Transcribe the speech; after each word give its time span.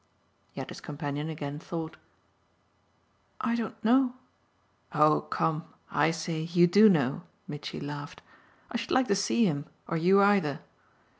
Yet 0.55 0.69
his 0.69 0.81
companion 0.81 1.29
again 1.29 1.59
thought. 1.59 1.95
"I 3.39 3.53
don't 3.53 3.77
know." 3.85 4.15
"Oh 4.93 5.21
come 5.21 5.63
I 5.91 6.09
say: 6.09 6.41
You 6.41 6.65
do 6.65 6.89
know," 6.89 7.21
Mitchy 7.47 7.79
laughed. 7.79 8.23
"I 8.71 8.77
should 8.77 8.89
like 8.89 9.07
to 9.09 9.15
see 9.15 9.45
him 9.45 9.67
or 9.87 9.97
you 9.97 10.19
either!" 10.19 10.61